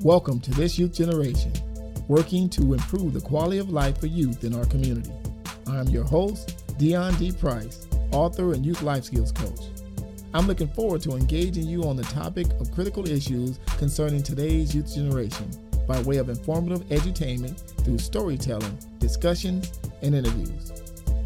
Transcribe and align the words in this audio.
Welcome 0.00 0.40
to 0.40 0.50
this 0.50 0.78
youth 0.78 0.92
generation, 0.92 1.50
working 2.08 2.50
to 2.50 2.74
improve 2.74 3.14
the 3.14 3.22
quality 3.22 3.56
of 3.56 3.70
life 3.70 3.98
for 3.98 4.06
youth 4.06 4.44
in 4.44 4.54
our 4.54 4.66
community. 4.66 5.12
I'm 5.66 5.88
your 5.88 6.04
host, 6.04 6.62
Deon 6.78 7.18
D. 7.18 7.32
Price, 7.32 7.86
author 8.12 8.52
and 8.52 8.66
youth 8.66 8.82
life 8.82 9.04
skills 9.04 9.32
coach. 9.32 9.60
I'm 10.34 10.46
looking 10.46 10.68
forward 10.68 11.00
to 11.02 11.12
engaging 11.12 11.66
you 11.66 11.84
on 11.84 11.96
the 11.96 12.02
topic 12.02 12.46
of 12.60 12.70
critical 12.70 13.08
issues 13.08 13.58
concerning 13.78 14.22
today's 14.22 14.74
youth 14.74 14.94
generation 14.94 15.50
by 15.88 15.98
way 16.02 16.18
of 16.18 16.28
informative 16.28 16.86
edutainment 16.88 17.58
through 17.82 17.98
storytelling, 17.98 18.78
discussions, 18.98 19.80
and 20.02 20.14
interviews. 20.14 20.70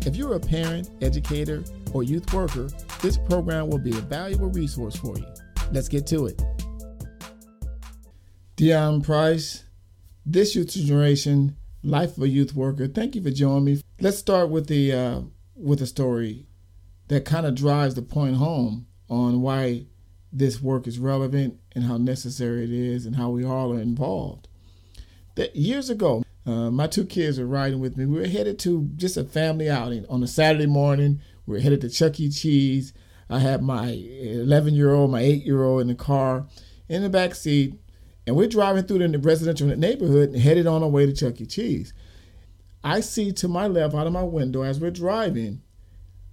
If 0.06 0.14
you're 0.14 0.34
a 0.34 0.40
parent, 0.40 0.90
educator, 1.02 1.64
or 1.92 2.04
youth 2.04 2.32
worker, 2.32 2.68
this 3.02 3.16
program 3.16 3.68
will 3.68 3.78
be 3.78 3.90
a 3.90 4.00
valuable 4.02 4.50
resource 4.50 4.96
for 4.96 5.16
you. 5.16 5.26
Let's 5.72 5.88
get 5.88 6.06
to 6.08 6.27
it. 6.27 6.42
Deon 8.56 9.02
Price, 9.02 9.64
this 10.27 10.54
youth 10.54 10.70
generation, 10.70 11.56
life 11.82 12.16
of 12.16 12.24
a 12.24 12.28
youth 12.28 12.55
worker. 12.55 12.86
Thank 12.86 13.14
you 13.14 13.22
for 13.22 13.30
joining 13.30 13.64
me. 13.64 13.82
Let's 14.00 14.18
start 14.18 14.50
with 14.50 14.66
the 14.66 14.92
uh, 14.92 15.20
with 15.55 15.80
a 15.80 15.86
story 15.86 16.46
that 17.08 17.24
kind 17.24 17.46
of 17.46 17.55
drives 17.55 17.94
the 17.94 18.02
point 18.02 18.36
home 18.36 18.86
on 19.08 19.41
why 19.41 19.86
this 20.32 20.60
work 20.62 20.86
is 20.86 20.98
relevant 20.98 21.58
and 21.74 21.84
how 21.84 21.96
necessary 21.96 22.64
it 22.64 22.70
is 22.70 23.06
and 23.06 23.16
how 23.16 23.30
we 23.30 23.44
all 23.44 23.72
are 23.72 23.80
involved. 23.80 24.46
That 25.34 25.56
years 25.56 25.91
ago, 25.91 26.22
uh, 26.46 26.70
my 26.70 26.86
two 26.86 27.05
kids 27.05 27.38
were 27.38 27.46
riding 27.46 27.80
with 27.80 27.96
me. 27.96 28.06
We 28.06 28.20
were 28.20 28.27
headed 28.27 28.58
to 28.60 28.88
just 28.96 29.16
a 29.16 29.24
family 29.24 29.69
outing 29.69 30.06
on 30.08 30.22
a 30.22 30.27
Saturday 30.27 30.66
morning. 30.66 31.20
We 31.46 31.54
were 31.54 31.60
headed 31.60 31.80
to 31.82 31.88
Chuck 31.90 32.18
E. 32.20 32.30
Cheese. 32.30 32.92
I 33.28 33.38
had 33.38 33.62
my 33.62 33.90
11 33.90 34.74
year 34.74 34.92
old, 34.92 35.10
my 35.10 35.20
8 35.20 35.44
year 35.44 35.62
old 35.62 35.82
in 35.82 35.88
the 35.88 35.94
car 35.94 36.46
in 36.88 37.02
the 37.02 37.08
back 37.08 37.34
seat 37.34 37.74
and 38.27 38.36
we're 38.36 38.47
driving 38.47 38.84
through 38.84 39.06
the 39.06 39.19
residential 39.19 39.66
neighborhood 39.66 40.30
and 40.30 40.41
headed 40.41 40.66
on 40.66 40.82
our 40.82 40.88
way 40.88 41.06
to 41.06 41.12
Chuck 41.12 41.41
E. 41.41 41.47
Cheese. 41.47 41.92
I 42.84 43.00
see 43.00 43.32
to 43.32 43.48
my 43.48 43.66
left 43.66 43.94
out 43.94 44.06
of 44.06 44.12
my 44.12 44.22
window 44.22 44.62
as 44.62 44.78
we're 44.80 44.91
driving 44.91 45.62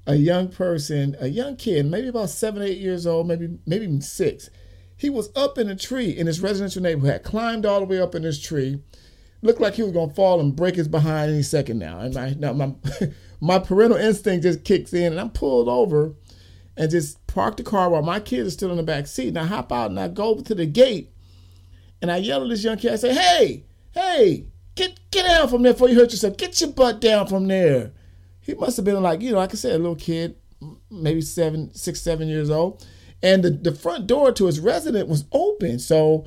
a 0.05 0.15
young 0.15 0.49
person, 0.49 1.15
a 1.19 1.27
young 1.27 1.55
kid, 1.55 1.85
maybe 1.85 2.07
about 2.07 2.29
seven, 2.29 2.61
eight 2.61 2.77
years 2.77 3.07
old, 3.07 3.27
maybe 3.27 3.57
maybe 3.65 3.85
even 3.85 4.01
six. 4.01 4.49
He 4.95 5.09
was 5.09 5.29
up 5.35 5.57
in 5.57 5.69
a 5.69 5.75
tree 5.75 6.11
in 6.11 6.27
this 6.27 6.39
residential 6.39 6.81
neighborhood, 6.81 7.23
climbed 7.23 7.65
all 7.65 7.79
the 7.79 7.85
way 7.85 7.99
up 7.99 8.15
in 8.15 8.21
this 8.21 8.39
tree, 8.39 8.79
looked 9.41 9.59
like 9.59 9.73
he 9.73 9.83
was 9.83 9.91
gonna 9.91 10.13
fall 10.13 10.39
and 10.39 10.55
break 10.55 10.75
his 10.75 10.87
behind 10.87 11.31
any 11.31 11.41
second 11.41 11.79
now. 11.79 11.99
And 11.99 12.13
my 12.13 12.35
now 12.37 12.53
my 12.53 12.75
my 13.39 13.59
parental 13.59 13.97
instinct 13.97 14.43
just 14.43 14.63
kicks 14.63 14.93
in, 14.93 15.11
and 15.13 15.19
I'm 15.19 15.29
pulled 15.29 15.69
over 15.69 16.13
and 16.75 16.91
just 16.91 17.25
park 17.27 17.57
the 17.57 17.63
car 17.63 17.89
while 17.89 18.01
my 18.01 18.19
kids 18.19 18.47
are 18.47 18.51
still 18.51 18.71
in 18.71 18.77
the 18.77 18.83
back 18.83 19.07
seat. 19.07 19.29
And 19.29 19.39
I 19.39 19.45
hop 19.45 19.71
out 19.71 19.89
and 19.89 19.99
I 19.99 20.07
go 20.07 20.39
to 20.39 20.55
the 20.55 20.65
gate 20.65 21.11
and 22.01 22.11
I 22.11 22.17
yell 22.17 22.43
at 22.43 22.49
this 22.49 22.63
young 22.63 22.77
kid. 22.77 22.93
I 22.93 22.95
say, 22.97 23.13
"Hey, 23.13 23.63
hey, 23.91 24.45
get 24.75 24.99
get 25.11 25.25
down 25.25 25.47
from 25.49 25.63
there 25.63 25.73
before 25.73 25.89
you 25.89 25.95
hurt 25.95 26.11
yourself. 26.11 26.37
Get 26.37 26.59
your 26.61 26.71
butt 26.71 27.01
down 27.01 27.27
from 27.27 27.47
there." 27.47 27.91
He 28.39 28.53
must 28.53 28.77
have 28.77 28.85
been 28.85 29.01
like, 29.01 29.21
you 29.21 29.31
know, 29.31 29.37
like 29.39 29.51
I 29.51 29.55
said, 29.55 29.73
a 29.73 29.77
little 29.77 29.95
kid, 29.95 30.35
maybe 30.89 31.19
seven, 31.21 31.73
six, 31.73 32.01
seven 32.01 32.29
years 32.29 32.49
old, 32.49 32.85
and 33.21 33.43
the, 33.43 33.49
the 33.49 33.75
front 33.75 34.07
door 34.07 34.31
to 34.31 34.45
his 34.45 34.59
resident 34.59 35.09
was 35.09 35.25
open. 35.33 35.79
So 35.79 36.25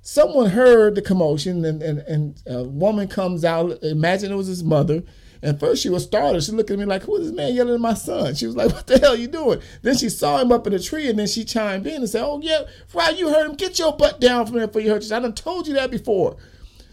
someone 0.00 0.50
heard 0.50 0.94
the 0.94 1.02
commotion, 1.02 1.64
and 1.64 1.82
and, 1.82 1.98
and 2.00 2.42
a 2.46 2.64
woman 2.64 3.08
comes 3.08 3.44
out. 3.44 3.82
Imagine 3.82 4.32
it 4.32 4.36
was 4.36 4.46
his 4.46 4.62
mother 4.62 5.02
and 5.42 5.58
first 5.58 5.82
she 5.82 5.88
was 5.88 6.04
startled. 6.04 6.42
She 6.42 6.52
looked 6.52 6.70
at 6.70 6.78
me 6.78 6.84
like, 6.84 7.02
who 7.02 7.16
is 7.16 7.26
this 7.26 7.36
man 7.36 7.54
yelling 7.54 7.74
at 7.74 7.80
my 7.80 7.94
son? 7.94 8.34
She 8.34 8.46
was 8.46 8.56
like, 8.56 8.72
what 8.72 8.86
the 8.86 8.98
hell 8.98 9.12
are 9.12 9.16
you 9.16 9.28
doing? 9.28 9.60
Then 9.82 9.96
she 9.96 10.08
saw 10.08 10.40
him 10.40 10.52
up 10.52 10.66
in 10.66 10.72
the 10.72 10.78
tree 10.78 11.08
and 11.08 11.18
then 11.18 11.26
she 11.26 11.44
chimed 11.44 11.86
in 11.86 11.96
and 11.96 12.08
said, 12.08 12.24
oh 12.24 12.40
yeah, 12.42 12.62
Fry, 12.88 13.10
you 13.10 13.28
heard 13.28 13.48
him. 13.48 13.56
Get 13.56 13.78
your 13.78 13.96
butt 13.96 14.20
down 14.20 14.46
from 14.46 14.56
there 14.56 14.66
before 14.66 14.82
you 14.82 14.90
hurt 14.90 15.02
yourself. 15.02 15.22
I 15.22 15.26
done 15.26 15.34
told 15.34 15.68
you 15.68 15.74
that 15.74 15.90
before. 15.90 16.36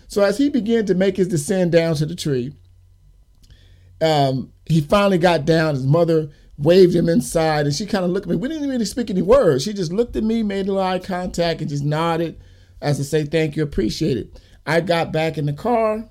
So 0.07 0.21
as 0.21 0.37
he 0.37 0.49
began 0.49 0.85
to 0.85 0.93
make 0.93 1.17
his 1.17 1.27
descent 1.27 1.71
down 1.71 1.95
to 1.95 2.05
the 2.05 2.15
tree, 2.15 2.53
um, 4.01 4.51
he 4.65 4.81
finally 4.81 5.17
got 5.17 5.45
down. 5.45 5.75
His 5.75 5.85
mother 5.85 6.29
waved 6.57 6.95
him 6.95 7.09
inside 7.09 7.65
and 7.65 7.75
she 7.75 7.85
kind 7.85 8.05
of 8.05 8.11
looked 8.11 8.27
at 8.27 8.29
me. 8.29 8.35
We 8.35 8.47
didn't 8.47 8.69
really 8.69 8.85
speak 8.85 9.09
any 9.09 9.21
words. 9.21 9.63
She 9.63 9.73
just 9.73 9.91
looked 9.91 10.15
at 10.15 10.23
me, 10.23 10.43
made 10.43 10.67
a 10.67 10.71
little 10.71 10.81
eye 10.81 10.99
contact 10.99 11.61
and 11.61 11.69
just 11.69 11.83
nodded 11.83 12.39
as 12.81 12.97
to 12.97 13.03
say, 13.03 13.25
thank 13.25 13.55
you, 13.55 13.63
appreciate 13.63 14.17
it. 14.17 14.39
I 14.65 14.81
got 14.81 15.11
back 15.11 15.37
in 15.37 15.45
the 15.45 15.53
car 15.53 16.09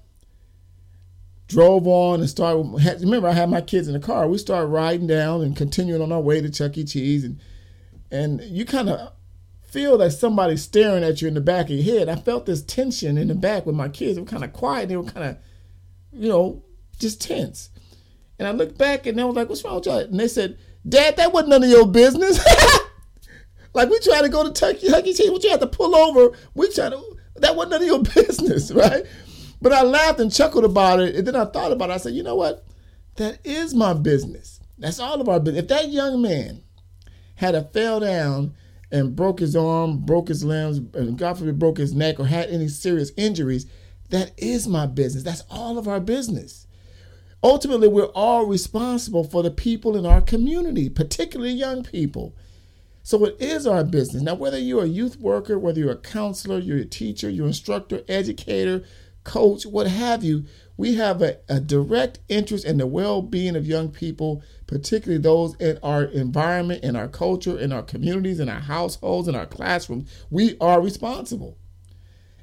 drove 1.54 1.87
on 1.87 2.20
and 2.20 2.28
started. 2.28 3.00
Remember, 3.00 3.28
I 3.28 3.32
had 3.32 3.48
my 3.48 3.60
kids 3.60 3.87
in 3.87 3.94
the 3.94 4.00
car. 4.00 4.26
We 4.26 4.38
started 4.38 4.66
riding 4.66 5.06
down 5.06 5.42
and 5.42 5.56
continuing 5.56 6.03
on 6.03 6.10
our 6.10 6.20
way 6.20 6.41
to 6.41 6.50
Chuck 6.50 6.76
E. 6.76 6.84
Cheese, 6.84 7.25
and 7.25 7.41
and 8.10 8.41
you 8.42 8.65
kind 8.65 8.88
of 8.88 9.12
feel 9.62 9.97
that 9.98 10.10
somebody's 10.10 10.62
staring 10.62 11.04
at 11.04 11.22
you 11.22 11.28
in 11.28 11.34
the 11.34 11.41
back 11.41 11.66
of 11.66 11.72
your 11.72 11.98
head. 11.98 12.09
I 12.09 12.16
felt 12.16 12.47
this 12.47 12.62
tension 12.62 13.16
in 13.16 13.28
the 13.28 13.34
back 13.34 13.66
with 13.66 13.76
my 13.76 13.88
kids. 13.88 14.16
They 14.16 14.22
were 14.22 14.26
kind 14.26 14.44
of 14.44 14.53
quiet. 14.53 14.88
They 14.88 14.97
were 14.97 15.04
kind 15.04 15.31
of, 15.31 15.37
you 16.12 16.28
know, 16.28 16.65
just 16.98 17.20
tense. 17.20 17.71
And 18.38 18.48
I 18.48 18.50
looked 18.50 18.76
back 18.76 19.06
and 19.06 19.16
they 19.16 19.22
were 19.22 19.32
like, 19.32 19.48
"What's 19.48 19.65
wrong 19.65 19.76
with 19.76 19.86
y'all?" 19.86 19.98
And 19.98 20.19
they 20.19 20.28
said, 20.28 20.59
"Dad, 20.88 21.16
that 21.16 21.32
wasn't 21.32 21.50
none 21.50 21.62
of 21.62 21.71
your 21.71 21.86
business." 21.86 22.44
like 23.75 23.88
we 23.88 24.00
tried 24.00 24.22
to 24.22 24.28
go 24.28 24.42
to 24.42 24.53
Chuck 24.53 24.82
E. 24.82 25.15
Cheese, 25.15 25.31
but 25.31 25.44
you 25.44 25.50
had 25.50 25.60
to 25.60 25.69
pull 25.69 25.94
over. 25.94 26.36
We 26.54 26.69
tried 26.72 26.91
to. 26.91 27.00
That 27.36 27.54
wasn't 27.54 27.72
none 27.72 27.82
of 27.82 27.86
your 27.86 28.03
business, 28.26 28.72
right? 28.72 29.04
But 29.60 29.72
I 29.72 29.82
laughed 29.82 30.20
and 30.20 30.32
chuckled 30.32 30.65
about 30.65 31.00
it. 31.00 31.15
And 31.16 31.26
then 31.26 31.37
I 31.37 31.44
thought 31.44 31.72
about 31.72 31.91
it. 31.91 31.94
I 31.94 31.97
said, 31.98 32.15
you 32.15 32.22
know 32.22 32.37
what? 32.37 32.66
That 33.16 33.38
is 33.44 33.75
my 33.75 33.92
business. 33.94 34.60
That's 34.78 35.00
all 35.00 35.20
of 35.20 35.28
our 35.28 35.41
business. 35.41 35.62
If 35.62 35.69
that 35.69 35.91
young 35.91 36.20
man 36.20 36.62
had 37.37 37.54
a 37.54 37.62
fell 37.62 38.00
down 38.00 38.54
and 38.91 39.16
broke 39.16 39.41
his 39.41 39.56
arm, 39.56 39.98
broke 39.98 40.28
his 40.28 40.44
limbs, 40.44 40.78
and 40.94 41.19
God 41.19 41.38
forbid 41.38 41.59
broke 41.59 41.78
his 41.78 41.94
neck 41.94 42.20
or 42.20 42.26
had 42.26 42.48
any 42.50 42.69
serious 42.69 43.12
injuries, 43.16 43.66
that 44.10 44.32
is 44.37 44.69
my 44.69 44.87
business. 44.87 45.25
That's 45.25 45.44
all 45.50 45.78
of 45.78 45.88
our 45.88 46.00
business. 46.00 46.66
Ultimately, 47.42 47.88
we're 47.88 48.04
all 48.06 48.47
responsible 48.47 49.25
for 49.25 49.42
the 49.42 49.50
people 49.50 49.97
in 49.97 50.06
our 50.06 50.21
community, 50.21 50.88
particularly 50.88 51.53
young 51.53 51.84
people. 51.84 52.34
So 53.03 53.22
it 53.26 53.36
is 53.38 53.66
our 53.66 53.84
business. 53.84 54.22
Now, 54.22 54.34
whether 54.34 54.59
you're 54.59 54.84
a 54.84 54.88
youth 54.88 55.21
worker, 55.21 55.59
whether 55.59 55.78
you're 55.78 55.92
a 55.92 55.97
counselor, 55.97 56.59
you're 56.59 56.78
a 56.78 56.86
teacher, 56.86 57.28
you're 57.28 57.44
an 57.44 57.50
instructor, 57.50 58.03
educator, 58.09 58.82
coach, 59.25 59.65
what 59.65 59.87
have 59.87 60.23
you, 60.23 60.45
we 60.77 60.95
have 60.95 61.23
a, 61.23 61.39
a 61.49 61.61
direct 61.61 62.21
interest 62.29 62.65
in 62.65 62.79
the 62.79 62.87
well 62.87 63.23
being 63.23 63.57
of 63.57 63.67
young 63.67 63.91
people, 63.91 64.43
particularly 64.67 65.21
those 65.21 65.55
in 65.57 65.79
our 65.83 66.05
environment, 66.05 66.85
in 66.85 66.97
our 66.97 67.09
culture, 67.09 67.59
in 67.59 67.73
our 67.73 67.83
communities, 67.83 68.41
in 68.41 68.49
our 68.49 68.61
households, 68.61 69.29
in 69.29 69.34
our 69.34 69.47
classrooms. 69.47 70.11
We 70.31 70.57
are 70.61 70.81
responsible. 70.81 71.59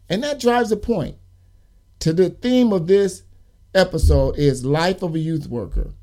And 0.10 0.24
that 0.24 0.40
drives 0.40 0.70
the 0.70 0.78
point 0.78 1.18
to 2.00 2.14
the 2.14 2.30
theme 2.30 2.74
of 2.74 2.88
this 2.88 3.24
episode 3.74 4.38
is 4.38 4.66
life 4.66 5.02
of 5.02 5.16
a 5.16 5.20
youth 5.20 5.48
worker. 5.48 5.94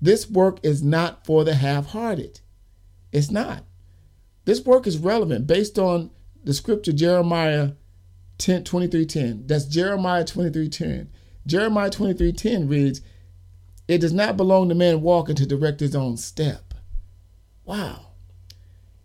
This 0.00 0.28
work 0.28 0.58
is 0.62 0.82
not 0.82 1.24
for 1.24 1.44
the 1.44 1.54
half-hearted. 1.54 2.40
It's 3.12 3.30
not. 3.30 3.64
This 4.44 4.64
work 4.64 4.86
is 4.86 4.98
relevant 4.98 5.46
based 5.46 5.78
on 5.78 6.10
the 6.44 6.54
scripture 6.54 6.92
Jeremiah 6.92 7.72
10, 8.42 8.64
23.10. 8.64 9.46
That's 9.46 9.66
Jeremiah 9.66 10.24
23.10. 10.24 11.06
Jeremiah 11.46 11.90
23.10 11.90 12.68
reads, 12.68 13.00
It 13.86 13.98
does 13.98 14.12
not 14.12 14.36
belong 14.36 14.68
to 14.68 14.74
man 14.74 15.00
walking 15.00 15.36
to 15.36 15.46
direct 15.46 15.80
his 15.80 15.94
own 15.94 16.16
step. 16.16 16.74
Wow. 17.64 18.08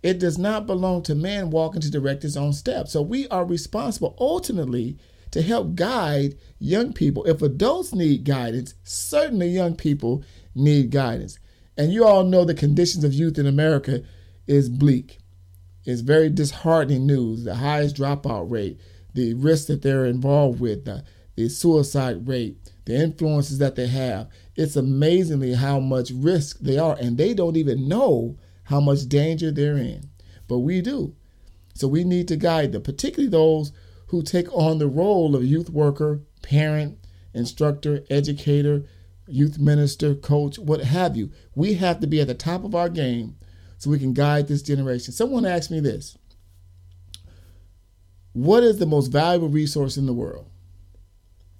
It 0.02 0.20
does 0.20 0.38
not 0.40 0.66
belong 0.66 1.04
to 1.04 1.16
man 1.16 1.52
walking 1.52 1.82
to 1.82 1.92
direct 1.92 2.24
his 2.24 2.36
own 2.36 2.54
step. 2.54 2.88
So 2.88 3.02
we 3.02 3.28
are 3.28 3.46
responsible 3.46 4.16
ultimately 4.20 4.98
to 5.32 5.42
help 5.42 5.76
guide 5.76 6.36
young 6.58 6.94
people. 6.94 7.24
If 7.26 7.42
adults 7.42 7.94
need 7.94 8.24
guidance, 8.24 8.74
certainly 8.84 9.50
young 9.50 9.76
people 9.76 10.24
need 10.56 10.90
guidance. 10.90 11.38
And 11.78 11.94
you 11.94 12.06
all 12.06 12.24
know 12.24 12.44
the 12.44 12.56
conditions 12.56 13.04
of 13.04 13.14
youth 13.14 13.38
in 13.38 13.46
America 13.46 14.04
is 14.48 14.68
bleak. 14.68 15.20
It's 15.86 16.02
very 16.02 16.30
disheartening 16.30 17.06
news, 17.06 17.44
the 17.44 17.56
highest 17.56 17.98
dropout 17.98 18.50
rate, 18.50 18.80
the 19.18 19.34
risks 19.34 19.66
that 19.66 19.82
they're 19.82 20.06
involved 20.06 20.60
with, 20.60 20.86
the, 20.86 21.04
the 21.36 21.50
suicide 21.50 22.28
rate, 22.28 22.56
the 22.86 22.96
influences 22.96 23.58
that 23.58 23.76
they 23.76 23.88
have. 23.88 24.30
It's 24.56 24.76
amazingly 24.76 25.56
how 25.56 25.80
much 25.80 26.12
risk 26.12 26.60
they 26.60 26.78
are, 26.78 26.96
and 27.02 27.18
they 27.18 27.34
don't 27.34 27.58
even 27.58 27.88
know 27.88 28.38
how 28.66 28.80
much 28.80 29.10
danger 29.10 29.50
they're 29.52 29.76
in. 29.76 30.10
But 30.48 30.60
we 30.60 30.82
do. 30.82 31.16
So 31.74 31.88
we 31.88 32.04
need 32.04 32.28
to 32.28 32.38
guide 32.38 32.72
them, 32.72 32.84
particularly 32.84 33.30
those 33.30 33.72
who 34.08 34.22
take 34.22 34.54
on 34.54 34.78
the 34.78 34.88
role 34.88 35.36
of 35.36 35.44
youth 35.44 35.72
worker, 35.72 36.22
parent, 36.44 37.00
instructor, 37.34 38.04
educator, 38.12 38.86
youth 39.28 39.58
minister, 39.58 40.14
coach, 40.14 40.60
what 40.60 40.82
have 40.82 41.18
you. 41.18 41.32
We 41.56 41.74
have 41.74 42.00
to 42.02 42.08
be 42.08 42.22
at 42.22 42.28
the 42.28 42.36
top 42.36 42.64
of 42.64 42.76
our 42.76 42.88
game 42.88 43.36
so 43.80 43.90
we 43.90 44.00
can 44.00 44.14
guide 44.14 44.48
this 44.48 44.62
generation. 44.62 45.12
Someone 45.12 45.46
asked 45.46 45.72
me 45.72 45.80
this 45.80 46.18
what 48.38 48.64
is 48.64 48.78
the 48.78 48.86
most 48.86 49.08
valuable 49.08 49.50
resource 49.50 49.98
in 49.98 50.06
the 50.06 50.14
world? 50.14 50.50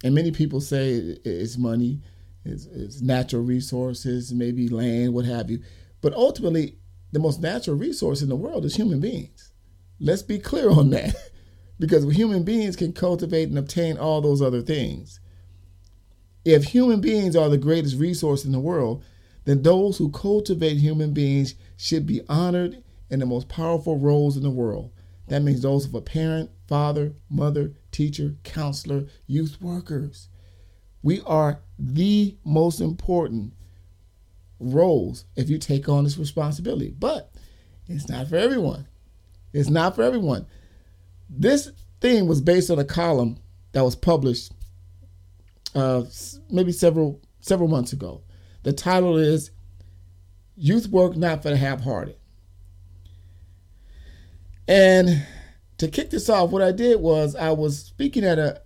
And 0.04 0.14
many 0.14 0.30
people 0.30 0.60
say 0.60 0.90
it's 1.24 1.58
money, 1.58 2.00
it's, 2.44 2.66
it's 2.66 3.00
natural 3.00 3.42
resources, 3.42 4.32
maybe 4.32 4.68
land, 4.68 5.12
what 5.12 5.24
have 5.24 5.50
you. 5.50 5.60
But 6.00 6.14
ultimately, 6.14 6.76
the 7.10 7.18
most 7.18 7.40
natural 7.40 7.76
resource 7.76 8.22
in 8.22 8.28
the 8.28 8.36
world 8.36 8.64
is 8.64 8.76
human 8.76 9.00
beings. 9.00 9.52
Let's 9.98 10.22
be 10.22 10.38
clear 10.38 10.70
on 10.70 10.90
that. 10.90 11.16
because 11.80 12.10
human 12.12 12.44
beings 12.44 12.76
can 12.76 12.92
cultivate 12.92 13.48
and 13.48 13.58
obtain 13.58 13.96
all 13.96 14.20
those 14.20 14.42
other 14.42 14.62
things. 14.62 15.20
If 16.44 16.64
human 16.64 17.00
beings 17.00 17.36
are 17.36 17.48
the 17.48 17.58
greatest 17.58 17.96
resource 17.98 18.44
in 18.44 18.52
the 18.52 18.60
world, 18.60 19.04
then 19.44 19.62
those 19.62 19.98
who 19.98 20.10
cultivate 20.10 20.76
human 20.76 21.12
beings 21.12 21.54
should 21.76 22.06
be 22.06 22.20
honored 22.28 22.82
in 23.10 23.20
the 23.20 23.26
most 23.26 23.48
powerful 23.48 23.98
roles 23.98 24.36
in 24.36 24.42
the 24.42 24.50
world. 24.50 24.92
That 25.28 25.42
means 25.42 25.62
those 25.62 25.86
of 25.86 25.94
a 25.94 26.00
parent, 26.00 26.50
father, 26.66 27.14
mother, 27.28 27.72
teacher, 27.92 28.36
counselor, 28.44 29.06
youth 29.26 29.60
workers. 29.60 30.28
We 31.02 31.20
are 31.26 31.60
the 31.78 32.36
most 32.44 32.80
important 32.80 33.52
roles 34.58 35.24
if 35.36 35.48
you 35.48 35.58
take 35.58 35.88
on 35.88 36.04
this 36.04 36.18
responsibility. 36.18 36.94
But 36.98 37.30
it's 37.86 38.08
not 38.08 38.28
for 38.28 38.36
everyone. 38.36 38.86
It's 39.52 39.70
not 39.70 39.94
for 39.94 40.02
everyone. 40.02 40.46
This 41.30 41.70
thing 42.00 42.26
was 42.26 42.40
based 42.40 42.70
on 42.70 42.78
a 42.78 42.84
column 42.84 43.38
that 43.72 43.84
was 43.84 43.96
published 43.96 44.52
uh, 45.74 46.04
maybe 46.50 46.72
several 46.72 47.20
several 47.40 47.68
months 47.68 47.92
ago. 47.92 48.22
The 48.62 48.72
title 48.72 49.16
is 49.16 49.50
"Youth 50.56 50.88
Work 50.88 51.16
Not 51.16 51.42
for 51.42 51.50
the 51.50 51.56
Half-Hearted." 51.56 52.16
And 54.68 55.26
to 55.78 55.88
kick 55.88 56.10
this 56.10 56.28
off, 56.28 56.50
what 56.50 56.62
I 56.62 56.72
did 56.72 57.00
was 57.00 57.34
I 57.34 57.50
was 57.50 57.78
speaking 57.78 58.24
at 58.24 58.38
a 58.38 58.62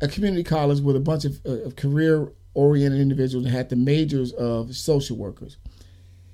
a 0.00 0.08
community 0.08 0.42
college 0.42 0.80
with 0.80 0.96
a 0.96 1.00
bunch 1.00 1.24
of, 1.24 1.40
uh, 1.46 1.62
of 1.62 1.76
career 1.76 2.32
oriented 2.54 3.00
individuals 3.00 3.44
that 3.44 3.50
had 3.50 3.68
the 3.68 3.76
majors 3.76 4.32
of 4.32 4.74
social 4.74 5.16
workers. 5.16 5.56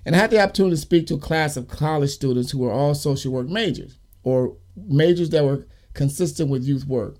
And 0.06 0.16
I 0.16 0.18
had 0.18 0.30
the 0.30 0.40
opportunity 0.40 0.74
to 0.74 0.80
speak 0.80 1.06
to 1.08 1.14
a 1.14 1.18
class 1.18 1.56
of 1.56 1.68
college 1.68 2.10
students 2.10 2.50
who 2.50 2.60
were 2.60 2.72
all 2.72 2.94
social 2.94 3.30
work 3.30 3.46
majors 3.46 3.98
or 4.22 4.56
majors 4.74 5.28
that 5.30 5.44
were 5.44 5.66
consistent 5.92 6.48
with 6.48 6.64
youth 6.64 6.86
work. 6.86 7.16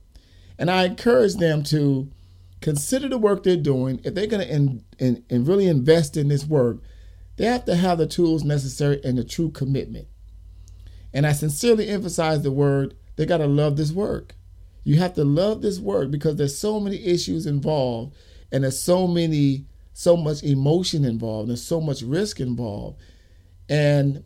And 0.58 0.70
I 0.70 0.86
encouraged 0.86 1.38
them 1.38 1.62
to 1.64 2.10
consider 2.62 3.08
the 3.08 3.18
work 3.18 3.42
they're 3.42 3.56
doing. 3.56 4.00
If 4.02 4.14
they're 4.14 4.26
going 4.26 4.82
to 4.98 5.38
really 5.38 5.66
invest 5.66 6.16
in 6.16 6.28
this 6.28 6.46
work, 6.46 6.78
they 7.36 7.44
have 7.44 7.66
to 7.66 7.76
have 7.76 7.98
the 7.98 8.06
tools 8.06 8.42
necessary 8.42 9.00
and 9.04 9.18
the 9.18 9.24
true 9.24 9.50
commitment. 9.50 10.08
And 11.12 11.26
I 11.26 11.32
sincerely 11.32 11.88
emphasize 11.88 12.42
the 12.42 12.50
word, 12.50 12.94
they 13.16 13.26
got 13.26 13.38
to 13.38 13.46
love 13.46 13.76
this 13.76 13.92
work. 13.92 14.34
You 14.84 14.96
have 14.96 15.14
to 15.14 15.24
love 15.24 15.60
this 15.60 15.78
work 15.78 16.10
because 16.10 16.36
there's 16.36 16.56
so 16.56 16.80
many 16.80 17.04
issues 17.04 17.46
involved 17.46 18.16
and 18.50 18.64
there's 18.64 18.78
so 18.78 19.06
many 19.06 19.66
so 19.92 20.16
much 20.16 20.44
emotion 20.44 21.04
involved 21.04 21.50
there's 21.50 21.62
so 21.62 21.80
much 21.80 22.02
risk 22.02 22.40
involved. 22.40 22.98
And 23.68 24.24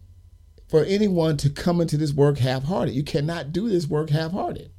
for 0.68 0.84
anyone 0.84 1.36
to 1.38 1.50
come 1.50 1.80
into 1.80 1.96
this 1.96 2.12
work 2.12 2.38
half-hearted 2.38 2.94
you 2.94 3.02
cannot 3.02 3.52
do 3.52 3.68
this 3.68 3.86
work 3.86 4.10
half-hearted. 4.10 4.70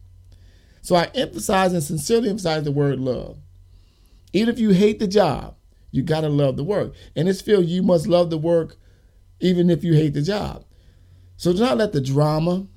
So 0.81 0.95
i 0.95 1.09
emphasize 1.15 1.73
and 1.73 1.83
sincerely 1.83 2.29
emphasize 2.29 2.63
the 2.63 2.71
word 2.71 2.99
love. 2.99 3.39
Even 4.31 4.53
if 4.53 4.59
you 4.59 4.69
hate 4.69 4.99
the 4.99 5.07
job 5.07 5.55
you 5.91 6.01
got 6.01 6.21
to 6.21 6.29
love 6.29 6.55
the 6.55 6.63
work. 6.63 6.93
In 7.15 7.25
this 7.25 7.41
field 7.41 7.65
you 7.65 7.83
must 7.83 8.07
love 8.07 8.29
the 8.29 8.37
work 8.37 8.77
even 9.39 9.69
if 9.69 9.83
you 9.83 9.95
hate 9.95 10.13
the 10.13 10.21
job 10.21 10.63
so 11.43 11.51
do 11.51 11.59
not 11.59 11.77
let 11.77 11.91
the 11.91 11.99
drama 11.99 12.67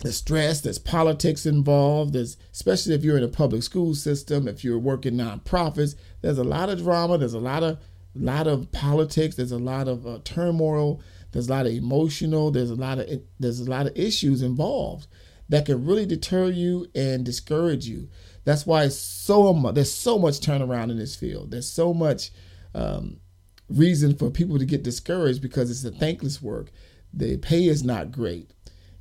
the 0.00 0.12
stress, 0.12 0.60
there's 0.60 0.80
politics 0.80 1.46
involved, 1.46 2.12
there's 2.12 2.36
especially 2.52 2.94
if 2.94 3.04
you're 3.04 3.16
in 3.16 3.22
a 3.22 3.28
public 3.28 3.62
school 3.62 3.94
system, 3.94 4.48
if 4.48 4.64
you're 4.64 4.76
working 4.76 5.14
nonprofits, 5.14 5.94
there's 6.22 6.38
a 6.38 6.42
lot 6.42 6.68
of 6.68 6.82
drama, 6.82 7.16
there's 7.18 7.34
a 7.34 7.38
lot 7.38 7.62
of 7.62 7.78
lot 8.16 8.48
of 8.48 8.72
politics, 8.72 9.36
there's 9.36 9.52
a 9.52 9.58
lot 9.58 9.86
of 9.86 10.04
uh, 10.04 10.18
turmoil, 10.24 11.00
there's 11.30 11.46
a 11.46 11.52
lot 11.52 11.66
of 11.66 11.72
emotional, 11.72 12.50
there's 12.50 12.70
a 12.70 12.74
lot 12.74 12.98
of 12.98 13.08
there's 13.38 13.60
a 13.60 13.70
lot 13.70 13.86
of 13.86 13.96
issues 13.96 14.42
involved 14.42 15.06
that 15.48 15.66
can 15.66 15.86
really 15.86 16.04
deter 16.04 16.48
you 16.48 16.88
and 16.96 17.24
discourage 17.24 17.86
you. 17.86 18.08
That's 18.44 18.66
why 18.66 18.88
so 18.88 19.52
much, 19.52 19.76
there's 19.76 19.94
so 19.94 20.18
much 20.18 20.40
turnaround 20.40 20.90
in 20.90 20.98
this 20.98 21.14
field. 21.14 21.52
There's 21.52 21.70
so 21.70 21.94
much 21.94 22.32
um, 22.74 23.20
reason 23.68 24.16
for 24.16 24.30
people 24.30 24.58
to 24.58 24.64
get 24.64 24.82
discouraged 24.82 25.40
because 25.40 25.70
it's 25.70 25.84
a 25.84 25.96
thankless 25.96 26.42
work. 26.42 26.72
The 27.12 27.36
pay 27.36 27.66
is 27.66 27.84
not 27.84 28.12
great 28.12 28.52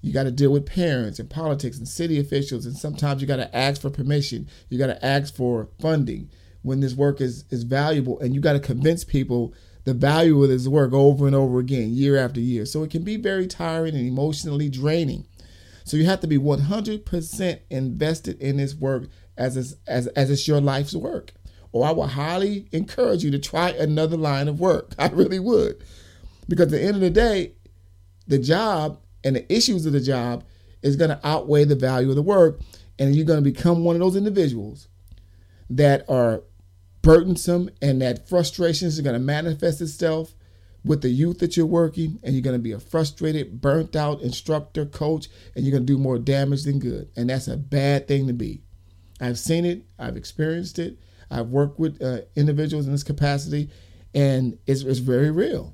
you 0.02 0.12
got 0.12 0.24
to 0.24 0.32
deal 0.32 0.52
with 0.52 0.66
parents 0.66 1.20
and 1.20 1.30
politics 1.30 1.78
and 1.78 1.88
city 1.88 2.20
officials, 2.20 2.66
and 2.66 2.76
sometimes 2.76 3.22
you 3.22 3.28
got 3.28 3.38
to 3.38 3.56
ask 3.56 3.82
for 3.82 3.90
permission. 3.92 4.48
You 4.70 4.80
got 4.80 4.88
to 4.88 5.06
ask 5.06 5.34
for 5.34 5.70
funding 5.80 6.30
when 6.64 6.80
this 6.80 6.96
work 6.96 7.22
is 7.22 7.46
is 7.52 7.64
valuable, 7.64 8.20
and 8.20 8.34
you 8.34 8.42
got 8.42 8.54
to 8.54 8.60
convince 8.60 9.04
people 9.04 9.54
the 9.84 9.94
value 9.94 10.42
of 10.44 10.50
this 10.50 10.68
work 10.68 10.94
over 10.94 11.28
and 11.28 11.36
over 11.36 11.60
again, 11.60 11.94
year 11.94 12.18
after 12.18 12.40
year. 12.40 12.66
So 12.66 12.84
it 12.84 12.92
can 12.92 13.04
be 13.04 13.18
very 13.18 13.48
tiring 13.48 13.96
and 13.96 14.08
emotionally 14.08 14.70
draining. 14.70 15.26
So 15.84 15.98
you 15.98 16.06
have 16.06 16.20
to 16.20 16.28
be 16.28 16.38
100% 16.38 17.60
invested 17.72 18.40
in 18.40 18.58
this 18.58 18.76
work 18.76 19.08
as 19.38 19.58
it's, 19.58 19.76
as 19.88 20.08
as 20.08 20.30
it's 20.32 20.48
your 20.48 20.62
life's 20.62 20.96
work. 20.96 21.34
Or 21.74 21.86
I 21.86 21.92
would 21.92 22.10
highly 22.10 22.68
encourage 22.72 23.24
you 23.24 23.32
to 23.32 23.40
try 23.40 23.70
another 23.70 24.18
line 24.18 24.48
of 24.48 24.60
work. 24.60 24.96
I 25.00 25.10
really 25.10 25.40
would, 25.40 25.84
because 26.48 26.66
at 26.66 26.72
the 26.72 26.82
end 26.82 26.96
of 26.96 27.02
the 27.02 27.12
day, 27.12 27.54
the 28.32 28.40
job 28.40 28.98
and 29.24 29.36
the 29.36 29.54
issues 29.54 29.86
of 29.86 29.94
the 29.94 30.00
job 30.00 30.46
is 30.82 30.96
going 30.96 31.10
to 31.10 31.20
outweigh 31.28 31.66
the 31.66 31.76
value 31.76 32.10
of 32.10 32.16
the 32.16 32.22
work. 32.22 32.62
And 32.98 33.16
you're 33.16 33.26
going 33.26 33.44
to 33.44 33.52
become 33.52 33.84
one 33.84 33.96
of 33.96 34.00
those 34.00 34.16
individuals 34.16 34.88
that 35.70 36.10
are 36.10 36.44
burdensome 37.02 37.70
and 37.82 38.02
that 38.02 38.28
frustrations 38.28 38.98
are 38.98 39.02
going 39.02 39.16
to 39.16 39.20
manifest 39.20 39.82
itself 39.82 40.34
with 40.84 41.02
the 41.02 41.10
youth 41.10 41.40
that 41.40 41.58
you're 41.58 41.66
working. 41.66 42.20
And 42.24 42.34
you're 42.34 42.42
going 42.42 42.56
to 42.56 42.64
be 42.64 42.72
a 42.72 42.80
frustrated, 42.80 43.60
burnt 43.60 43.96
out 43.96 44.22
instructor, 44.22 44.86
coach, 44.86 45.28
and 45.56 45.66
you're 45.66 45.72
going 45.72 45.86
to 45.86 45.94
do 45.94 46.00
more 46.00 46.18
damage 46.18 46.64
than 46.64 46.80
good. 46.80 47.10
And 47.16 47.30
that's 47.30 47.48
a 47.48 47.58
bad 47.58 48.08
thing 48.08 48.28
to 48.28 48.34
be. 48.34 48.62
I've 49.20 49.38
seen 49.38 49.66
it, 49.66 49.84
I've 50.00 50.18
experienced 50.18 50.80
it, 50.80 50.98
I've 51.30 51.48
worked 51.48 51.80
with 51.80 52.02
uh, 52.02 52.22
individuals 52.36 52.88
in 52.88 52.92
this 52.92 53.04
capacity, 53.04 53.70
and 54.16 54.58
it's, 54.66 54.82
it's 54.82 55.00
very 55.00 55.30
real. 55.30 55.74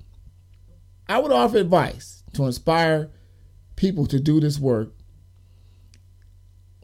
I 1.08 1.20
would 1.20 1.32
offer 1.32 1.58
advice 1.58 2.17
to 2.38 2.46
inspire 2.46 3.12
people 3.76 4.08
to 4.08 4.20
do 4.20 4.40
this 4.40 4.60
work, 4.60 4.94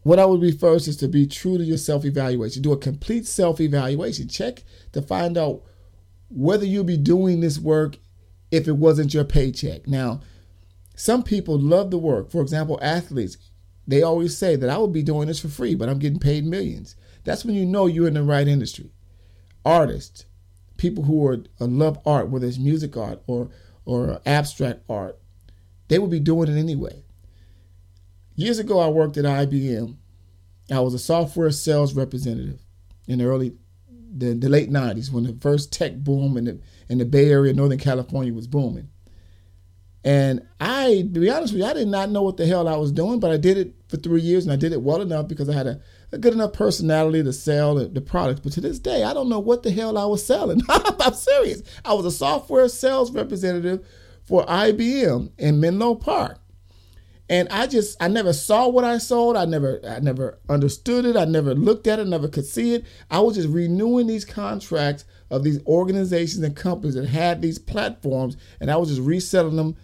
what 0.03 0.19
I 0.19 0.25
would 0.25 0.41
be 0.41 0.51
first 0.51 0.87
is 0.87 0.97
to 0.97 1.07
be 1.07 1.25
true 1.25 1.57
to 1.57 1.63
your 1.63 1.77
self 1.77 2.05
evaluation. 2.05 2.61
Do 2.61 2.73
a 2.73 2.77
complete 2.77 3.25
self 3.25 3.61
evaluation. 3.61 4.27
Check 4.27 4.63
to 4.91 5.01
find 5.01 5.37
out 5.37 5.63
whether 6.29 6.65
you'll 6.65 6.83
be 6.83 6.97
doing 6.97 7.39
this 7.39 7.57
work 7.57 7.97
if 8.51 8.67
it 8.67 8.73
wasn't 8.73 9.13
your 9.13 9.23
paycheck. 9.23 9.87
Now, 9.87 10.21
some 10.95 11.23
people 11.23 11.57
love 11.57 11.89
the 11.89 11.97
work. 11.97 12.29
For 12.29 12.41
example, 12.41 12.77
athletes, 12.81 13.37
they 13.87 14.01
always 14.01 14.37
say 14.37 14.55
that 14.55 14.69
I 14.69 14.77
would 14.77 14.93
be 14.93 15.03
doing 15.03 15.27
this 15.27 15.39
for 15.39 15.47
free, 15.47 15.73
but 15.73 15.89
I'm 15.89 15.99
getting 15.99 16.19
paid 16.19 16.45
millions. 16.45 16.95
That's 17.23 17.45
when 17.45 17.55
you 17.55 17.65
know 17.65 17.85
you're 17.85 18.07
in 18.07 18.13
the 18.13 18.23
right 18.23 18.47
industry. 18.47 18.91
Artists, 19.65 20.25
people 20.77 21.05
who 21.05 21.25
are 21.25 21.45
uh, 21.61 21.65
love 21.65 21.99
art, 22.05 22.29
whether 22.29 22.45
it's 22.45 22.57
music 22.57 22.97
art 22.97 23.21
or 23.25 23.49
or 23.85 24.21
abstract 24.25 24.81
art, 24.89 25.17
they 25.87 25.99
would 25.99 26.11
be 26.11 26.19
doing 26.19 26.49
it 26.49 26.59
anyway. 26.59 27.03
Years 28.35 28.59
ago, 28.59 28.79
I 28.79 28.87
worked 28.87 29.17
at 29.17 29.25
IBM. 29.25 29.95
I 30.71 30.79
was 30.79 30.93
a 30.93 30.99
software 30.99 31.51
sales 31.51 31.93
representative 31.93 32.59
in 33.07 33.19
the 33.19 33.25
early, 33.25 33.53
the, 33.89 34.33
the 34.33 34.49
late 34.49 34.71
90s 34.71 35.11
when 35.11 35.25
the 35.25 35.37
first 35.41 35.71
tech 35.71 35.95
boom 35.95 36.37
in 36.37 36.45
the, 36.45 36.59
in 36.89 36.97
the 36.97 37.05
Bay 37.05 37.29
Area, 37.29 37.53
Northern 37.53 37.77
California 37.77 38.33
was 38.33 38.47
booming. 38.47 38.89
And 40.05 40.45
I, 40.59 41.07
to 41.13 41.19
be 41.19 41.29
honest 41.29 41.53
with 41.53 41.61
you, 41.61 41.67
I 41.67 41.73
did 41.73 41.87
not 41.87 42.09
know 42.09 42.23
what 42.23 42.35
the 42.35 42.45
hell 42.45 42.67
I 42.67 42.75
was 42.75 42.91
doing, 42.91 43.19
but 43.19 43.31
I 43.31 43.37
did 43.37 43.57
it 43.57 43.73
for 43.87 43.95
three 43.95 44.21
years 44.21 44.43
and 44.43 44.51
I 44.51 44.57
did 44.57 44.73
it 44.73 44.81
well 44.81 45.01
enough 45.01 45.29
because 45.29 45.47
I 45.47 45.53
had 45.53 45.67
a, 45.67 45.79
a 46.11 46.17
good 46.17 46.33
enough 46.33 46.51
personality 46.51 47.23
to 47.23 47.31
sell 47.31 47.75
the, 47.75 47.87
the 47.87 48.01
products. 48.01 48.41
But 48.41 48.51
to 48.53 48.61
this 48.61 48.79
day, 48.79 49.03
I 49.03 49.13
don't 49.13 49.29
know 49.29 49.39
what 49.39 49.63
the 49.63 49.71
hell 49.71 49.97
I 49.97 50.05
was 50.05 50.25
selling. 50.25 50.61
I'm 50.69 51.13
serious. 51.13 51.63
I 51.85 51.93
was 51.93 52.05
a 52.05 52.11
software 52.11 52.67
sales 52.67 53.11
representative 53.11 53.87
for 54.25 54.45
IBM 54.45 55.31
in 55.37 55.59
Menlo 55.59 55.95
Park. 55.95 56.39
And 57.29 57.47
I 57.49 57.67
just 57.67 58.01
I 58.01 58.09
never 58.09 58.33
saw 58.33 58.67
what 58.67 58.83
I 58.83 58.97
sold. 58.97 59.37
I 59.37 59.45
never 59.45 59.79
I 59.87 59.99
never 59.99 60.39
understood 60.49 61.05
it. 61.05 61.15
I 61.15 61.25
never 61.25 61.55
looked 61.55 61.87
at 61.87 61.99
it, 61.99 62.07
never 62.07 62.27
could 62.27 62.45
see 62.45 62.75
it. 62.75 62.85
I 63.09 63.19
was 63.21 63.35
just 63.35 63.49
renewing 63.49 64.07
these 64.07 64.25
contracts 64.25 65.05
of 65.29 65.43
these 65.43 65.65
organizations 65.65 66.43
and 66.43 66.55
companies 66.55 66.95
that 66.95 67.07
had 67.07 67.41
these 67.41 67.57
platforms 67.57 68.37
and 68.59 68.69
I 68.69 68.75
was 68.75 68.89
just 68.89 69.01
reselling 69.01 69.55
them 69.55 69.75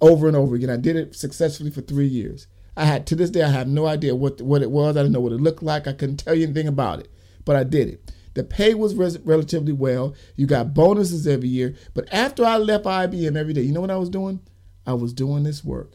over 0.00 0.28
and 0.28 0.36
over 0.36 0.54
again. 0.54 0.70
I 0.70 0.76
did 0.76 0.96
it 0.96 1.14
successfully 1.14 1.70
for 1.70 1.80
3 1.80 2.06
years. 2.06 2.46
I 2.76 2.84
had 2.84 3.06
to 3.08 3.16
this 3.16 3.30
day 3.30 3.42
I 3.42 3.50
have 3.50 3.68
no 3.68 3.86
idea 3.86 4.14
what 4.14 4.40
what 4.40 4.62
it 4.62 4.70
was. 4.70 4.96
I 4.96 5.00
didn't 5.00 5.12
know 5.12 5.20
what 5.20 5.32
it 5.32 5.40
looked 5.40 5.62
like. 5.62 5.86
I 5.86 5.92
couldn't 5.92 6.18
tell 6.18 6.34
you 6.34 6.44
anything 6.44 6.68
about 6.68 7.00
it. 7.00 7.10
But 7.44 7.56
I 7.56 7.64
did 7.64 7.88
it. 7.88 8.12
The 8.34 8.44
pay 8.44 8.74
was 8.74 8.94
res- 8.94 9.18
relatively 9.20 9.72
well. 9.72 10.14
You 10.36 10.46
got 10.46 10.74
bonuses 10.74 11.26
every 11.26 11.48
year. 11.48 11.74
But 11.94 12.12
after 12.12 12.44
I 12.44 12.58
left 12.58 12.84
IBM 12.84 13.36
every 13.36 13.52
day, 13.52 13.62
you 13.62 13.72
know 13.72 13.80
what 13.80 13.90
I 13.90 13.96
was 13.96 14.10
doing? 14.10 14.40
I 14.86 14.94
was 14.94 15.12
doing 15.12 15.44
this 15.44 15.64
work. 15.64 15.92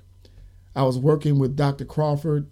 I 0.76 0.84
was 0.84 0.98
working 0.98 1.40
with 1.40 1.56
Dr. 1.56 1.86
Crawford 1.86 2.50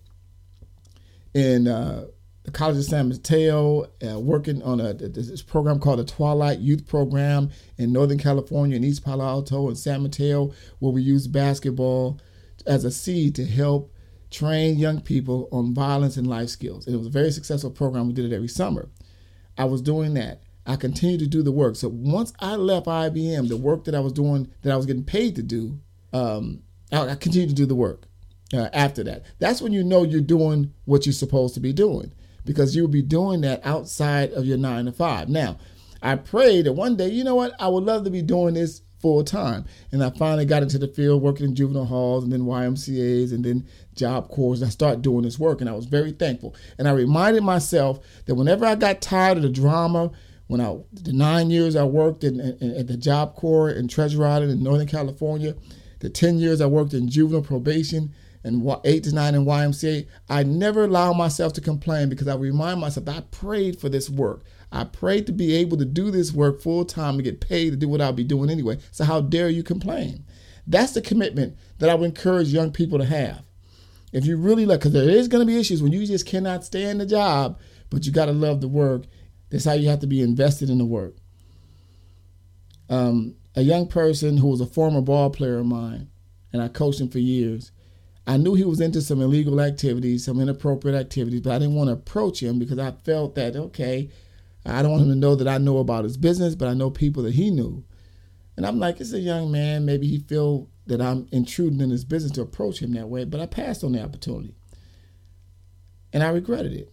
in 1.34 1.67
uh, 1.67 2.08
the 2.44 2.51
College 2.51 2.77
of 2.77 2.86
San 2.86 3.10
Mateo, 3.10 3.86
uh, 4.08 4.20
working 4.20 4.62
on 4.63 4.79
a 4.79 4.94
this 4.94 5.41
program 5.41 5.79
called 5.79 6.00
the 6.00 6.06
Twilight 6.06 6.60
Youth 6.60 6.88
Program 6.88 7.50
in 7.77 7.91
Northern 7.91 8.17
California, 8.17 8.75
in 8.75 8.84
East 8.84 9.03
Palo 9.03 9.25
Alto, 9.25 9.67
and 9.67 9.77
San 9.77 10.01
Mateo, 10.01 10.51
where 10.79 10.91
we 10.91 11.01
use 11.01 11.27
basketball 11.27 12.20
as 12.65 12.84
a 12.86 12.91
seed 12.91 13.36
to 13.36 13.46
help 13.46 13.94
train 14.32 14.77
young 14.77 15.01
people 15.01 15.48
on 15.51 15.74
violence 15.74 16.17
and 16.17 16.27
life 16.27 16.50
skills. 16.50 16.86
And 16.86 16.96
it 16.96 16.98
was 16.98 17.08
a 17.08 17.12
very 17.12 17.32
successful 17.32 17.70
program. 17.70 18.08
We 18.08 18.13
did 18.13 18.32
it 18.32 18.36
every 18.36 18.48
summer. 18.48 18.89
I 19.58 19.66
was 19.66 19.82
doing 19.82 20.14
that. 20.16 20.42
I 20.66 20.76
continued 20.76 21.22
to 21.22 21.28
do 21.28 21.42
the 21.42 21.52
work. 21.52 21.76
So 21.78 21.88
once 21.90 22.34
I 22.40 22.56
left 22.56 22.88
IBM, 22.88 23.48
the 23.48 23.58
work 23.58 23.86
that 23.86 23.96
I 23.96 24.00
was 24.00 24.12
doing, 24.14 24.52
that 24.62 24.74
I 24.74 24.76
was 24.76 24.86
getting 24.86 25.06
paid 25.06 25.36
to 25.38 25.44
do, 25.44 25.80
um, 26.12 26.62
I, 26.92 27.10
I 27.10 27.16
continued 27.16 27.50
to 27.50 27.56
do 27.56 27.66
the 27.66 27.76
work. 27.76 28.08
Uh, 28.54 28.70
after 28.74 29.04
that, 29.04 29.24
that's 29.40 29.62
when 29.62 29.74
you 29.74 29.84
know 29.84 30.04
you're 30.04 30.22
doing 30.22 30.74
what 30.86 31.06
you're 31.06 31.14
supposed 31.14 31.54
to 31.54 31.60
be 31.60 31.74
doing 31.74 32.14
because 32.46 32.76
you'll 32.76 32.88
be 32.88 33.02
doing 33.02 33.42
that 33.42 33.66
outside 33.66 34.32
of 34.32 34.46
your 34.46 34.58
nine 34.58 34.86
to 34.86 34.92
five. 34.92 35.28
Now, 35.28 35.58
I 36.02 36.16
pray 36.16 36.62
that 36.62 36.74
one 36.74 36.96
day, 36.96 37.10
you 37.10 37.24
know 37.24 37.36
what, 37.36 37.54
I 37.60 37.68
would 37.68 37.84
love 37.84 38.06
to 38.06 38.10
be 38.10 38.22
doing 38.22 38.54
this 38.54 38.82
full 39.08 39.24
time. 39.24 39.64
And 39.94 40.04
I 40.04 40.10
finally 40.10 40.46
got 40.46 40.64
into 40.64 40.78
the 40.78 40.88
field 40.90 41.22
working 41.22 41.46
in 41.46 41.56
juvenile 41.56 41.86
halls 41.86 42.26
and 42.26 42.34
then 42.34 42.42
YMCAs 42.42 43.32
and 43.32 43.46
then 43.46 43.66
job 43.96 44.28
corps. 44.28 44.56
And 44.56 44.66
I 44.66 44.70
started 44.70 45.02
doing 45.02 45.24
this 45.24 45.40
work 45.40 45.62
and 45.62 45.70
I 45.70 45.74
was 45.74 45.86
very 45.86 46.12
thankful. 46.12 46.54
And 46.78 46.90
I 46.90 46.92
reminded 46.92 47.44
myself 47.44 48.02
that 48.26 48.36
whenever 48.36 48.66
I 48.66 48.76
got 48.76 49.02
tired 49.02 49.38
of 49.38 49.44
the 49.44 49.50
drama, 49.50 50.12
when 50.48 50.60
I 50.60 50.76
the 50.92 51.14
nine 51.14 51.50
years 51.50 51.78
I 51.78 51.86
worked 51.86 52.26
in, 52.26 52.42
in, 52.42 52.76
at 52.76 52.88
the 52.88 52.98
Job 52.98 53.36
Corps 53.36 53.70
in 53.70 53.88
Treasure 53.88 54.26
Island 54.26 54.52
in 54.52 54.62
Northern 54.62 54.88
California, 54.88 55.56
the 56.00 56.10
10 56.10 56.38
years 56.38 56.60
I 56.60 56.66
worked 56.66 56.94
in 56.94 57.10
juvenile 57.10 57.42
probation, 57.42 58.14
and 58.44 58.70
eight 58.84 59.03
to 59.03 59.13
nine 59.13 59.36
in 59.36 59.46
YMCA, 59.46 60.08
I 60.29 60.44
never 60.44 60.86
allow 60.86 61.13
myself 61.13 61.53
to 61.53 61.62
complain 61.62 62.10
because 62.10 62.27
I 62.27 62.36
remind 62.36 62.79
myself 62.79 63.10
I 63.10 63.22
prayed 63.32 63.79
for 63.79 63.89
this 63.89 64.10
work. 64.10 64.44
I 64.72 64.84
prayed 64.84 65.25
to 65.27 65.32
be 65.32 65.56
able 65.56 65.77
to 65.77 65.86
do 65.86 66.12
this 66.12 66.34
work 66.34 66.62
full 66.62 66.86
time 66.86 67.15
and 67.15 67.24
get 67.24 67.41
paid 67.41 67.72
to 67.72 67.75
do 67.75 67.88
what 67.88 68.01
I'll 68.01 68.13
be 68.13 68.24
doing 68.24 68.50
anyway. 68.50 68.77
So 68.91 69.06
how 69.06 69.22
dare 69.22 69.50
you 69.50 69.63
complain? 69.63 70.25
That's 70.65 70.94
the 70.94 71.01
commitment 71.01 71.58
that 71.79 71.89
I 71.89 71.96
would 71.96 72.06
encourage 72.06 72.50
young 72.50 72.72
people 72.72 73.00
to 73.00 73.06
have. 73.06 73.44
If 74.12 74.25
you 74.25 74.38
really 74.38 74.65
look, 74.65 74.82
because 74.82 74.94
there 74.94 75.10
is 75.10 75.27
going 75.27 75.46
to 75.46 75.51
be 75.51 75.60
issues 75.60 75.82
when 75.82 75.91
you 75.91 76.06
just 76.06 76.25
cannot 76.25 76.63
stand 76.63 77.00
the 77.00 77.06
job, 77.06 77.60
but 77.89 78.06
you 78.06 78.12
got 78.12 78.25
to 78.25 78.34
love 78.34 78.62
the 78.62 78.67
work. 78.67 79.03
That's 79.50 79.65
how 79.65 79.74
you 79.74 79.89
have 79.89 80.00
to 80.00 80.08
be 80.08 80.22
invested 80.22 80.70
in 80.70 80.77
the 80.77 80.86
work. 80.86 81.15
Um, 82.89 83.36
a 83.56 83.62
young 83.62 83.88
person 83.88 84.38
who 84.38 84.48
was 84.48 84.62
a 84.62 84.65
former 84.65 85.01
ball 85.01 85.29
player 85.29 85.60
of 85.60 85.65
mine, 85.65 86.10
and 86.51 86.62
I 86.62 86.67
coached 86.67 87.01
him 87.01 87.10
for 87.10 87.20
years 87.20 87.72
I 88.28 88.36
knew 88.36 88.56
he 88.56 88.66
was 88.66 88.82
into 88.82 89.02
some 89.02 89.22
illegal 89.22 89.62
activities, 89.62 90.26
some 90.26 90.42
inappropriate 90.42 91.00
activities, 91.00 91.40
but 91.40 91.54
I 91.54 91.60
didn't 91.60 91.76
want 91.76 91.88
to 91.88 91.94
approach 91.94 92.44
him 92.44 92.60
because 92.60 92.78
I 92.78 92.92
felt 92.92 93.36
that, 93.36 93.56
okay, 93.56 94.10
I 94.66 94.82
don't 94.82 94.92
want 94.92 95.04
him 95.04 95.10
to 95.10 95.16
know 95.16 95.36
that 95.36 95.48
I 95.48 95.58
know 95.58 95.78
about 95.78 96.04
his 96.04 96.18
business, 96.18 96.54
but 96.54 96.68
I 96.68 96.74
know 96.74 96.90
people 96.90 97.24
that 97.24 97.36
he 97.36 97.50
knew. 97.50 97.86
And 98.58 98.66
I'm 98.66 98.80
like, 98.80 99.00
it's 99.00 99.14
a 99.14 99.20
young 99.20 99.50
man. 99.50 99.86
Maybe 99.86 100.08
he 100.08 100.20
feel 100.20 100.68
that 100.88 101.00
I'm 101.00 101.30
intruding 101.32 101.80
in 101.80 101.90
his 101.90 102.04
business 102.04 102.34
to 102.34 102.42
approach 102.42 102.80
him 102.80 102.94
that 102.94 103.08
way, 103.08 103.24
but 103.24 103.40
I 103.40 103.46
passed 103.46 103.82
on 103.84 103.94
the 103.94 104.04
opportunity. 104.04 104.56
And 106.12 106.22
I 106.22 106.30
regretted 106.30 106.74
it. 106.74 106.92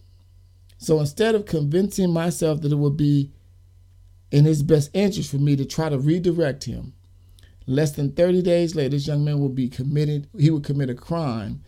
So 0.77 1.01
instead 1.01 1.35
of 1.35 1.45
convincing 1.45 2.13
myself 2.13 2.61
that 2.61 2.71
it 2.71 2.77
would 2.77 2.95
be 2.95 3.33
in 4.31 4.45
his 4.45 4.63
best 4.63 4.89
interest 4.93 5.31
for 5.31 5.37
me 5.37 5.57
to 5.57 5.65
try 5.65 5.89
to 5.89 5.99
redirect 5.99 6.63
him, 6.63 6.93
Less 7.67 7.91
than 7.93 8.11
30 8.11 8.41
days 8.41 8.75
later, 8.75 8.89
this 8.89 9.07
young 9.07 9.23
man 9.25 9.39
will 9.39 9.49
be 9.49 9.69
committed, 9.69 10.27
he 10.37 10.51
would 10.51 10.63
commit 10.63 10.89
a 10.89 10.95
crime 10.95 11.63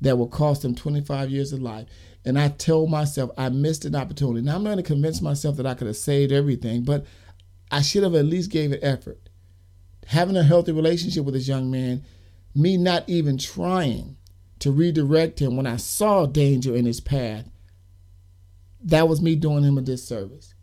that 0.00 0.16
will 0.16 0.28
cost 0.28 0.64
him 0.64 0.74
25 0.74 1.30
years 1.30 1.52
of 1.52 1.62
life. 1.62 1.86
And 2.24 2.38
I 2.38 2.48
told 2.48 2.90
myself 2.90 3.30
I 3.36 3.50
missed 3.50 3.84
an 3.84 3.94
opportunity. 3.94 4.40
Now 4.40 4.54
I'm 4.54 4.64
going 4.64 4.76
to 4.78 4.82
convince 4.82 5.20
myself 5.20 5.56
that 5.56 5.66
I 5.66 5.74
could 5.74 5.86
have 5.86 5.96
saved 5.96 6.32
everything, 6.32 6.82
but 6.82 7.04
I 7.70 7.82
should 7.82 8.02
have 8.02 8.14
at 8.14 8.24
least 8.24 8.50
gave 8.50 8.72
it 8.72 8.80
effort. 8.82 9.28
Having 10.06 10.36
a 10.36 10.42
healthy 10.42 10.72
relationship 10.72 11.24
with 11.24 11.34
this 11.34 11.48
young 11.48 11.70
man, 11.70 12.04
me 12.54 12.76
not 12.76 13.04
even 13.08 13.36
trying 13.36 14.16
to 14.60 14.70
redirect 14.70 15.40
him 15.40 15.56
when 15.56 15.66
I 15.66 15.76
saw 15.76 16.24
danger 16.24 16.74
in 16.74 16.86
his 16.86 17.00
path, 17.00 17.46
that 18.82 19.08
was 19.08 19.20
me 19.20 19.34
doing 19.34 19.64
him 19.64 19.78
a 19.78 19.82
disservice. 19.82 20.53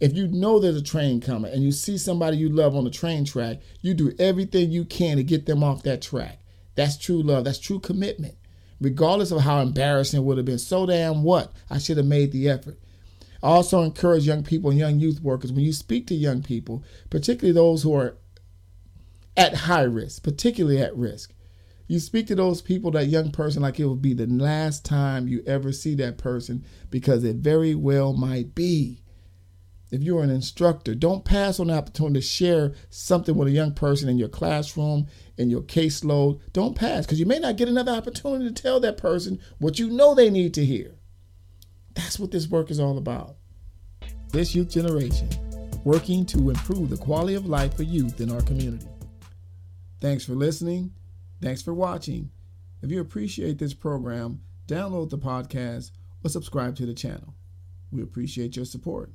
If 0.00 0.14
you 0.14 0.26
know 0.28 0.58
there's 0.58 0.76
a 0.76 0.82
train 0.82 1.20
coming 1.20 1.52
and 1.52 1.62
you 1.62 1.72
see 1.72 1.98
somebody 1.98 2.36
you 2.36 2.48
love 2.48 2.74
on 2.74 2.84
the 2.84 2.90
train 2.90 3.24
track, 3.24 3.58
you 3.80 3.94
do 3.94 4.12
everything 4.18 4.70
you 4.70 4.84
can 4.84 5.16
to 5.16 5.22
get 5.22 5.46
them 5.46 5.62
off 5.62 5.84
that 5.84 6.02
track. 6.02 6.40
That's 6.74 6.96
true 6.96 7.22
love. 7.22 7.44
That's 7.44 7.60
true 7.60 7.78
commitment. 7.78 8.34
Regardless 8.80 9.30
of 9.30 9.42
how 9.42 9.60
embarrassing 9.60 10.20
it 10.20 10.24
would 10.24 10.36
have 10.36 10.46
been. 10.46 10.58
So 10.58 10.84
damn 10.84 11.22
what? 11.22 11.52
I 11.70 11.78
should 11.78 11.96
have 11.96 12.06
made 12.06 12.32
the 12.32 12.48
effort. 12.48 12.78
I 13.42 13.48
also 13.48 13.82
encourage 13.82 14.26
young 14.26 14.42
people 14.42 14.70
and 14.70 14.78
young 14.78 14.98
youth 14.98 15.20
workers 15.20 15.52
when 15.52 15.64
you 15.64 15.72
speak 15.72 16.06
to 16.08 16.14
young 16.14 16.42
people, 16.42 16.82
particularly 17.10 17.52
those 17.52 17.82
who 17.82 17.94
are 17.94 18.16
at 19.36 19.54
high 19.54 19.82
risk, 19.82 20.22
particularly 20.22 20.80
at 20.80 20.96
risk. 20.96 21.32
You 21.86 22.00
speak 22.00 22.26
to 22.28 22.34
those 22.34 22.62
people, 22.62 22.90
that 22.92 23.08
young 23.08 23.30
person, 23.30 23.62
like 23.62 23.78
it 23.78 23.84
will 23.84 23.96
be 23.96 24.14
the 24.14 24.26
last 24.26 24.84
time 24.84 25.28
you 25.28 25.42
ever 25.46 25.70
see 25.72 25.94
that 25.96 26.16
person 26.16 26.64
because 26.90 27.22
it 27.22 27.36
very 27.36 27.74
well 27.74 28.14
might 28.14 28.54
be 28.54 29.02
if 29.94 30.02
you're 30.02 30.24
an 30.24 30.30
instructor, 30.30 30.92
don't 30.92 31.24
pass 31.24 31.60
on 31.60 31.68
the 31.68 31.74
opportunity 31.74 32.18
to 32.18 32.26
share 32.26 32.74
something 32.90 33.36
with 33.36 33.46
a 33.46 33.52
young 33.52 33.72
person 33.72 34.08
in 34.08 34.18
your 34.18 34.28
classroom, 34.28 35.06
in 35.38 35.50
your 35.50 35.62
caseload. 35.62 36.40
Don't 36.52 36.76
pass 36.76 37.06
because 37.06 37.20
you 37.20 37.26
may 37.26 37.38
not 37.38 37.56
get 37.56 37.68
another 37.68 37.92
opportunity 37.92 38.52
to 38.52 38.62
tell 38.62 38.80
that 38.80 38.96
person 38.96 39.38
what 39.58 39.78
you 39.78 39.88
know 39.88 40.12
they 40.12 40.30
need 40.30 40.52
to 40.54 40.64
hear. 40.64 40.96
That's 41.94 42.18
what 42.18 42.32
this 42.32 42.48
work 42.48 42.72
is 42.72 42.80
all 42.80 42.98
about. 42.98 43.36
This 44.32 44.52
youth 44.52 44.70
generation, 44.70 45.28
working 45.84 46.26
to 46.26 46.50
improve 46.50 46.90
the 46.90 46.96
quality 46.96 47.36
of 47.36 47.46
life 47.46 47.76
for 47.76 47.84
youth 47.84 48.20
in 48.20 48.32
our 48.32 48.42
community. 48.42 48.88
Thanks 50.00 50.24
for 50.24 50.32
listening. 50.32 50.92
Thanks 51.40 51.62
for 51.62 51.72
watching. 51.72 52.30
If 52.82 52.90
you 52.90 53.00
appreciate 53.00 53.58
this 53.58 53.74
program, 53.74 54.40
download 54.66 55.10
the 55.10 55.18
podcast 55.18 55.92
or 56.24 56.30
subscribe 56.30 56.74
to 56.76 56.86
the 56.86 56.94
channel. 56.94 57.36
We 57.92 58.02
appreciate 58.02 58.56
your 58.56 58.64
support. 58.64 59.12